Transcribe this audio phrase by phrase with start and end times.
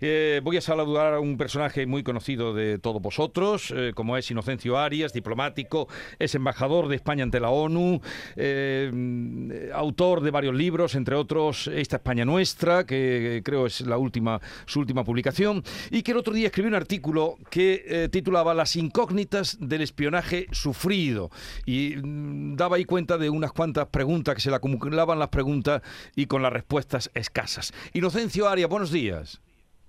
[0.00, 4.30] Eh, voy a saludar a un personaje muy conocido de todos vosotros, eh, como es
[4.30, 8.00] Inocencio Arias, diplomático, es embajador de España ante la ONU,
[8.36, 14.40] eh, autor de varios libros, entre otros Esta España Nuestra, que creo es la última,
[14.66, 19.58] su última publicación, y que el otro día escribió un artículo que titulaba Las incógnitas
[19.60, 21.30] del espionaje sufrido,
[21.66, 25.82] y mm, daba ahí cuenta de unas cuantas preguntas que se le acumulaban las preguntas
[26.16, 27.72] y con las respuestas escasas.
[27.92, 29.40] Inocencio Arias, buenos días.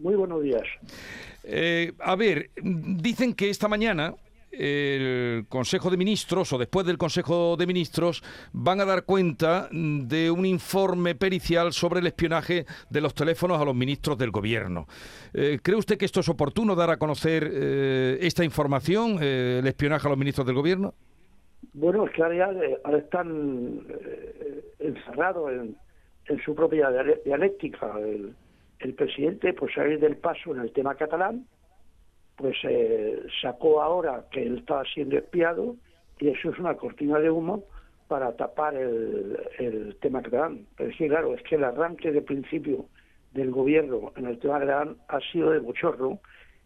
[0.04, 0.64] Muy buenos días.
[1.46, 4.14] Eh, a ver, dicen que esta mañana
[4.52, 8.22] el Consejo de Ministros o después del Consejo de Ministros
[8.52, 13.66] van a dar cuenta de un informe pericial sobre el espionaje de los teléfonos a
[13.66, 14.88] los ministros del Gobierno.
[15.34, 20.06] Eh, ¿Cree usted que esto es oportuno dar a conocer eh, esta información, el espionaje
[20.06, 20.94] a los ministros del Gobierno?
[21.72, 23.88] Bueno, es que ahora, están
[24.80, 25.78] encerrados en,
[26.28, 26.92] en su propia
[27.24, 27.94] dialéctica.
[28.00, 28.36] El,
[28.84, 31.46] el presidente, pues salir del paso en el tema catalán,
[32.36, 35.76] pues eh, sacó ahora que él estaba siendo espiado
[36.20, 37.64] y eso es una cortina de humo
[38.08, 40.66] para tapar el, el tema catalán.
[40.78, 42.86] Pero es que, claro, es que el arranque de principio
[43.34, 46.20] del gobierno en el tema catalán ha sido de bochorno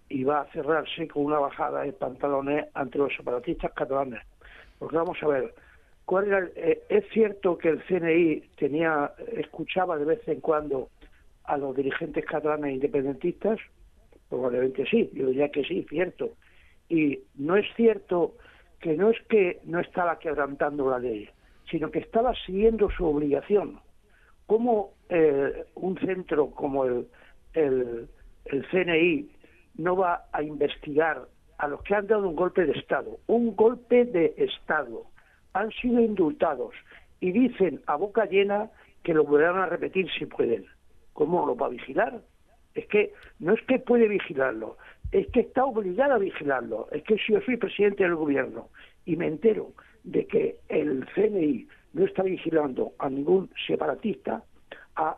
[0.10, 4.22] y va a cerrarse con una bajada de pantalones ante los separatistas catalanes.
[4.80, 5.54] Porque vamos a ver,
[6.06, 10.90] ¿cuál era eh, es cierto que el CNI tenía escuchaba de vez en cuando
[11.48, 13.60] a los dirigentes catalanes independentistas?
[14.30, 16.34] Probablemente sí, yo diría que sí, cierto.
[16.90, 18.36] Y no es cierto
[18.80, 21.30] que no es que no estaba quebrantando la ley,
[21.72, 23.80] sino que estaba siguiendo su obligación.
[24.46, 27.08] ¿Cómo eh, un centro como el,
[27.54, 28.08] el,
[28.46, 29.30] el CNI
[29.76, 33.18] no va a investigar a los que han dado un golpe de Estado?
[33.28, 35.06] Un golpe de Estado.
[35.54, 36.74] Han sido indultados
[37.20, 38.70] y dicen a boca llena
[39.04, 40.66] que lo volverán a repetir si pueden.
[41.18, 42.22] ¿Cómo lo va a vigilar?
[42.76, 44.78] Es que no es que puede vigilarlo,
[45.12, 46.90] es que está obligado a vigilarlo.
[46.92, 48.70] Es que si yo soy presidente del gobierno
[49.04, 49.72] y me entero
[50.04, 54.44] de que el CNI no está vigilando a ningún separatista,
[54.96, 55.18] a,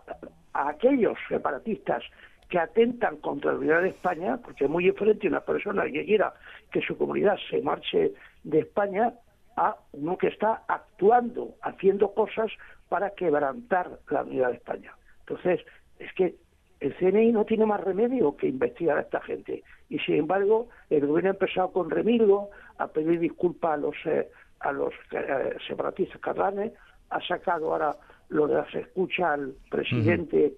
[0.53, 2.01] aquellos separatistas
[2.47, 6.33] que atentan contra la unidad de España, porque es muy diferente una persona que quiera
[6.71, 8.13] que su comunidad se marche
[8.45, 9.15] de España
[9.57, 12.49] a uno que está actuando, haciendo cosas
[12.87, 14.93] para quebrantar la unidad de España.
[15.27, 15.59] Entonces,
[15.99, 16.35] es que
[16.79, 19.63] el CNI no tiene más remedio que investigar a esta gente.
[19.89, 24.29] Y sin embargo, el gobierno ha empezado con remilgo a pedir disculpas a los, eh,
[24.61, 26.73] a los eh, separatistas catalanes,
[27.09, 27.95] ha sacado ahora
[28.29, 30.53] lo de las escuchas al presidente.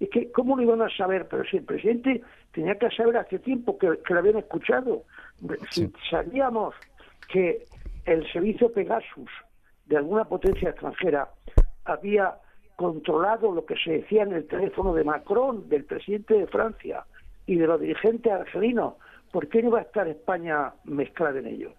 [0.00, 1.26] Es que, ¿cómo lo iban a saber?
[1.28, 2.22] Pero si el presidente
[2.52, 5.02] tenía que saber hace tiempo que, que lo habían escuchado.
[5.70, 6.74] Si sabíamos
[7.30, 7.64] que
[8.06, 9.30] el servicio Pegasus
[9.86, 11.28] de alguna potencia extranjera
[11.84, 12.34] había
[12.78, 17.04] controlado lo que se decía en el teléfono de Macron, del presidente de Francia
[17.44, 18.94] y de los dirigentes argelinos.
[19.32, 21.72] ¿Por qué no va a estar España mezclada en ello?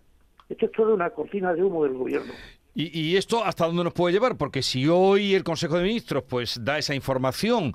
[0.49, 2.33] Esto es toda una cortina de humo del gobierno.
[2.75, 4.37] ¿Y, esto hasta dónde nos puede llevar?
[4.37, 7.73] Porque si hoy el Consejo de Ministros pues da esa información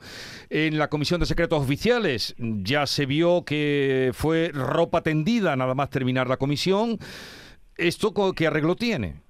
[0.51, 5.89] en la Comisión de Secretos Oficiales, ya se vio que fue ropa tendida nada más
[5.89, 6.99] terminar la comisión,
[7.77, 9.24] ¿esto qué arreglo tiene?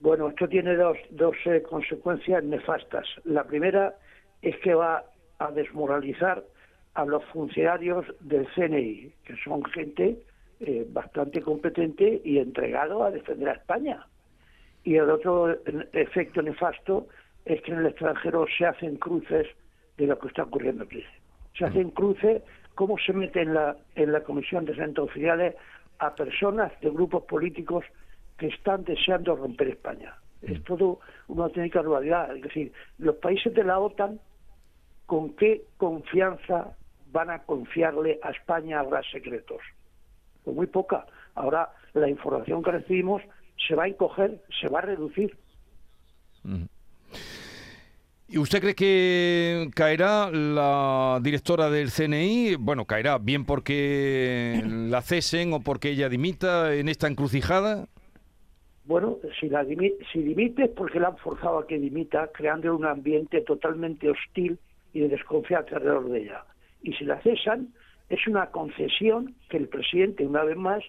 [0.00, 3.06] Bueno, esto tiene dos, dos eh, consecuencias nefastas.
[3.24, 3.94] La primera
[4.42, 5.04] es que va
[5.38, 6.44] a desmoralizar
[6.94, 10.18] a los funcionarios del CNI, que son gente
[10.60, 14.06] eh, bastante competente y entregado a defender a España.
[14.84, 15.56] Y el otro
[15.92, 17.08] efecto nefasto
[17.44, 19.46] es que en el extranjero se hacen cruces
[19.96, 21.02] de lo que está ocurriendo aquí.
[21.58, 21.68] Se mm.
[21.68, 22.42] hacen cruces,
[22.74, 25.54] cómo se mete en la, en la Comisión de Centros Oficiales
[25.98, 27.84] a personas de grupos políticos
[28.38, 30.14] que están deseando romper España.
[30.42, 30.52] Mm.
[30.52, 32.34] Es todo una auténtica realidad.
[32.36, 34.20] Es decir, los países de la OTAN,
[35.06, 36.76] ¿con qué confianza
[37.12, 39.60] van a confiarle a España ahora secretos?
[40.44, 41.06] Pues muy poca.
[41.34, 43.22] Ahora la información que recibimos
[43.66, 45.36] se va a encoger, se va a reducir.
[46.42, 46.64] Mm.
[48.28, 52.56] ¿Y usted cree que caerá la directora del CNI?
[52.56, 57.86] Bueno, caerá bien porque la cesen o porque ella dimita en esta encrucijada.
[58.86, 62.84] Bueno, si, la si dimite es porque la han forzado a que dimita, creando un
[62.84, 64.58] ambiente totalmente hostil
[64.92, 66.44] y de desconfianza alrededor de ella.
[66.82, 67.74] Y si la cesan,
[68.08, 70.84] es una concesión que el presidente, una vez más,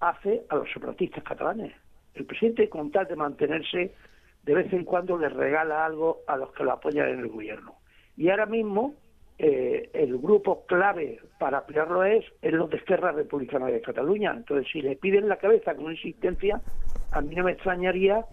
[0.00, 1.74] hace a los separatistas catalanes.
[2.14, 3.92] El presidente, con tal de mantenerse,
[4.42, 7.74] de vez en cuando le regala algo a los que lo apoyan en el gobierno.
[8.16, 8.94] Y ahora mismo,
[9.38, 14.32] eh, el grupo clave para apoyarlo es, es los de Esquerra Republicana de Cataluña.
[14.34, 16.62] Entonces, si le piden la cabeza con insistencia,
[17.10, 18.24] a mí no me extrañaría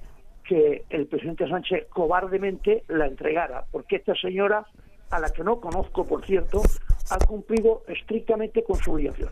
[0.44, 4.66] que el presidente Sánchez cobardemente la entregara, porque esta señora,
[5.10, 6.62] a la que no conozco, por cierto,
[7.10, 9.30] ha cumplido estrictamente con su obligación.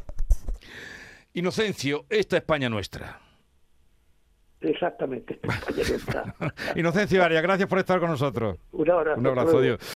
[1.34, 3.20] Inocencio, esta España nuestra.
[4.62, 6.36] Exactamente, esta España nuestra.
[6.76, 8.58] Inocencio Arias, gracias por estar con nosotros.
[8.72, 9.20] Un abrazo.
[9.20, 9.80] Un abrazo, Dios.